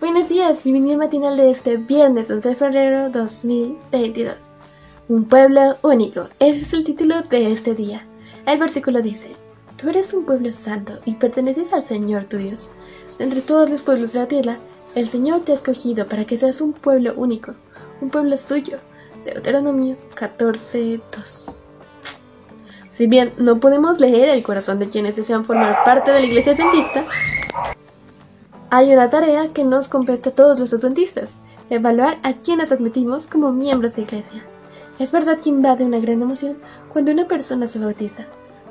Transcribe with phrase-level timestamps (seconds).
[0.00, 4.32] Buenos días, bienvenido al matinal de este viernes 11 de febrero 2022.
[5.08, 8.06] Un pueblo único, ese es el título de este día.
[8.46, 9.34] El versículo dice,
[9.76, 12.70] Tú eres un pueblo santo y perteneces al Señor tu Dios.
[13.18, 14.58] entre todos los pueblos de la tierra,
[14.94, 17.54] el Señor te ha escogido para que seas un pueblo único,
[18.00, 18.78] un pueblo suyo.
[19.24, 21.58] Deuteronomio 14.2
[22.92, 26.52] Si bien no podemos leer el corazón de quienes desean formar parte de la iglesia
[26.52, 27.04] adventista,
[28.70, 31.40] hay una tarea que nos compete a todos los adventistas,
[31.70, 34.44] evaluar a quienes admitimos como miembros de iglesia.
[34.98, 36.58] Es verdad que invade una gran emoción
[36.92, 38.26] cuando una persona se bautiza,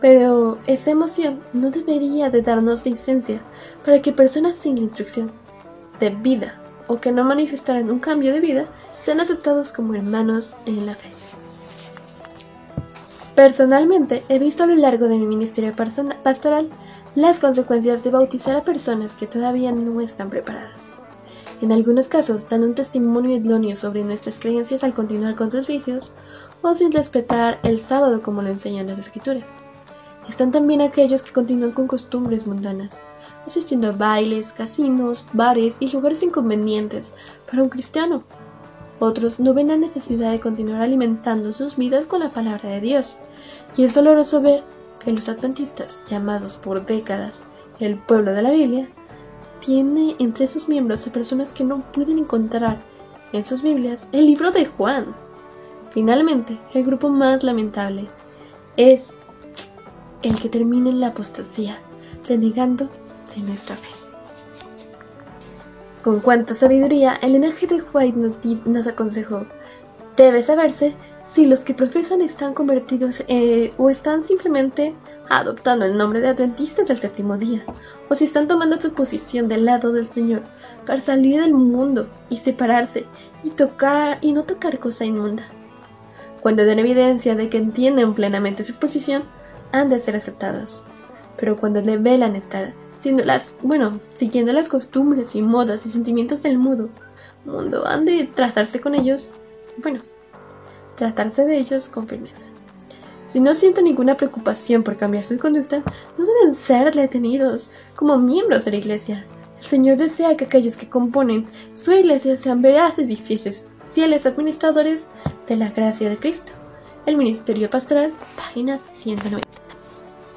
[0.00, 3.40] pero esa emoción no debería de darnos licencia
[3.84, 5.32] para que personas sin instrucción
[5.98, 8.66] de vida o que no manifestaran un cambio de vida
[9.02, 11.08] sean aceptados como hermanos en la fe.
[13.34, 15.72] Personalmente he visto a lo largo de mi ministerio
[16.22, 16.68] pastoral
[17.16, 20.96] las consecuencias de bautizar a personas que todavía no están preparadas.
[21.60, 26.12] En algunos casos dan un testimonio idóneo sobre nuestras creencias al continuar con sus vicios
[26.62, 29.44] o sin respetar el sábado como lo enseñan las escrituras.
[30.28, 33.00] Están también aquellos que continúan con costumbres mundanas,
[33.44, 37.12] asistiendo a bailes, casinos, bares y lugares inconvenientes
[37.50, 38.22] para un cristiano.
[39.00, 43.18] Otros no ven la necesidad de continuar alimentando sus vidas con la palabra de Dios,
[43.76, 44.62] y es doloroso ver
[45.02, 47.42] que los adventistas, llamados por décadas
[47.80, 48.88] el pueblo de la Biblia,
[49.60, 52.78] tiene entre sus miembros a personas que no pueden encontrar
[53.32, 55.14] en sus Biblias el libro de Juan.
[55.92, 58.06] Finalmente, el grupo más lamentable
[58.76, 59.14] es
[60.22, 61.78] el que termina en la apostasía,
[62.26, 62.88] denegando
[63.34, 63.88] de nuestra fe.
[66.02, 69.46] Con cuánta sabiduría, el linaje de White nos, nos aconsejó,
[70.16, 70.94] debe saberse
[71.32, 74.94] si los que profesan están convertidos eh, o están simplemente
[75.28, 77.64] adoptando el nombre de adventistas del séptimo día,
[78.08, 80.42] o si están tomando su posición del lado del Señor
[80.86, 83.06] para salir del mundo y separarse
[83.44, 85.44] y tocar y no tocar cosa inmunda.
[86.40, 89.22] Cuando den evidencia de que entienden plenamente su posición,
[89.72, 90.84] han de ser aceptados.
[91.36, 96.58] Pero cuando revelan estar siendo las, bueno, siguiendo las costumbres y modas y sentimientos del
[96.58, 96.88] mundo,
[97.44, 99.34] mundo han de trazarse con ellos,
[99.78, 100.00] bueno,
[101.00, 102.46] tratarse de ellos con firmeza.
[103.26, 105.82] Si no sienten ninguna preocupación por cambiar su conducta,
[106.18, 109.24] no deben ser detenidos como miembros de la iglesia.
[109.58, 115.06] El Señor desea que aquellos que componen su iglesia sean veraces y fieles, fieles administradores
[115.48, 116.52] de la gracia de Cristo.
[117.06, 119.48] El Ministerio Pastoral, página 190.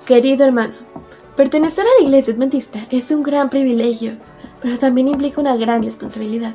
[0.05, 0.75] Querido hermano,
[1.35, 4.15] pertenecer a la iglesia adventista es un gran privilegio,
[4.61, 6.53] pero también implica una gran responsabilidad.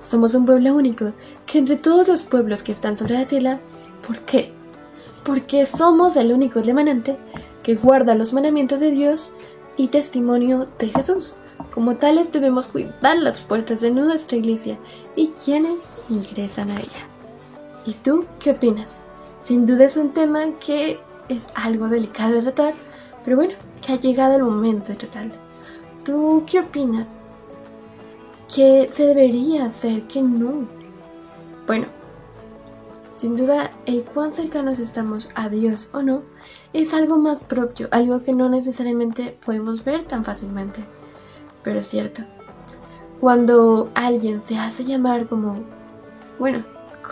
[0.00, 1.12] Somos un pueblo único,
[1.46, 3.58] que entre todos los pueblos que están sobre la tierra,
[4.06, 4.52] ¿por qué?
[5.24, 7.16] Porque somos el único remanente
[7.62, 9.34] que guarda los mandamientos de Dios
[9.76, 11.36] y testimonio de Jesús.
[11.72, 14.78] Como tales debemos cuidar las puertas de nuestra iglesia
[15.16, 17.08] y quienes ingresan a ella.
[17.84, 19.02] ¿Y tú qué opinas?
[19.42, 20.98] Sin duda es un tema que
[21.28, 22.74] es algo delicado de tratar,
[23.24, 23.54] pero bueno,
[23.84, 25.34] que ha llegado el momento de tratarlo.
[26.04, 27.18] ¿Tú qué opinas?
[28.52, 30.06] ¿Qué se debería hacer?
[30.06, 30.66] ¿Qué no?
[31.66, 31.86] Bueno,
[33.14, 36.22] sin duda, el cuán cercanos estamos a Dios o no
[36.72, 40.80] es algo más propio, algo que no necesariamente podemos ver tan fácilmente.
[41.62, 42.22] Pero es cierto,
[43.20, 45.56] cuando alguien se hace llamar como,
[46.38, 46.64] bueno,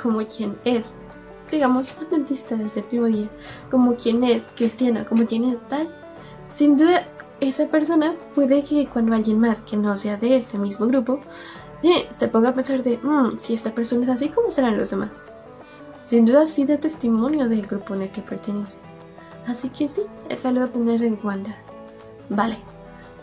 [0.02, 0.94] como quien es,
[1.50, 3.30] digamos, adventista desde el primer día,
[3.70, 5.88] como quien es cristiana, como quien es tal,
[6.54, 7.02] sin duda
[7.40, 11.20] esa persona puede que cuando alguien más que no sea de ese mismo grupo
[11.82, 14.90] eh, se ponga a pensar de, mm, si esta persona es así, ¿cómo serán los
[14.90, 15.26] demás?
[16.04, 18.78] Sin duda sí da testimonio del grupo en el que pertenece.
[19.46, 21.56] Así que sí, es algo a tener en cuenta.
[22.28, 22.58] Vale,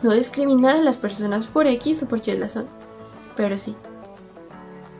[0.03, 2.67] no discriminar a las personas por X o por Y son,
[3.35, 3.75] pero sí.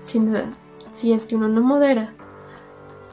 [0.05, 0.51] Sin duda,
[0.95, 2.13] si es que uno no modera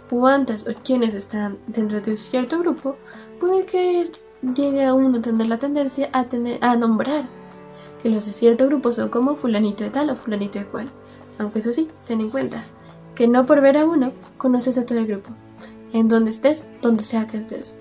[0.09, 2.97] cuántas o quienes están dentro de un cierto grupo,
[3.39, 4.11] puede que
[4.43, 7.29] llegue a uno tener la tendencia a, tener, a nombrar
[8.03, 10.91] que los de cierto grupo son como fulanito de tal o fulanito de cual.
[11.39, 12.63] Aunque eso sí, ten en cuenta
[13.15, 15.31] que no por ver a uno conoces a todo el grupo,
[15.93, 17.81] en donde estés, donde sea que estés.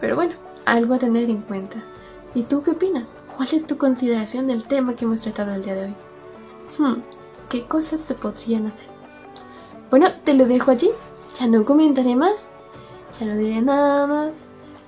[0.00, 0.34] Pero bueno,
[0.66, 1.78] algo a tener en cuenta.
[2.34, 3.12] ¿Y tú qué opinas?
[3.36, 5.94] ¿Cuál es tu consideración del tema que hemos tratado el día de hoy?
[6.78, 7.00] Hmm,
[7.48, 8.86] ¿qué cosas se podrían hacer?
[9.90, 10.90] Bueno, te lo dejo allí.
[11.38, 12.50] Ya no comentaré más.
[13.18, 14.32] Ya no diré nada más.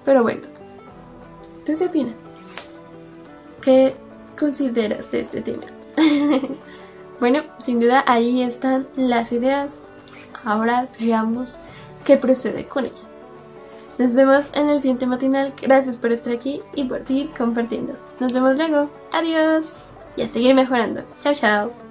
[0.04, 0.42] Pero bueno,
[1.66, 2.20] ¿Tú qué opinas?
[3.60, 3.94] ¿Qué
[4.38, 5.64] consideras de este tema?
[7.20, 9.80] bueno, sin duda ahí están las ideas.
[10.44, 11.58] Ahora veamos
[12.04, 13.16] qué procede con ellas.
[13.98, 15.52] Nos vemos en el siguiente matinal.
[15.60, 17.94] Gracias por estar aquí y por seguir compartiendo.
[18.20, 18.88] Nos vemos luego.
[19.12, 19.82] Adiós.
[20.16, 21.02] y a seguir mejorando.
[21.20, 21.85] Chao, chao.